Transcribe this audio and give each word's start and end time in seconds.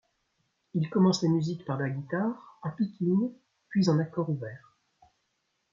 Il 0.73 0.89
commence 0.89 1.21
la 1.21 1.29
musique 1.29 1.63
par 1.63 1.77
la 1.77 1.87
guitare, 1.91 2.57
en 2.63 2.71
picking, 2.71 3.31
puis 3.69 3.87
en 3.87 3.99
accord 3.99 4.31
ouvert. 4.31 4.73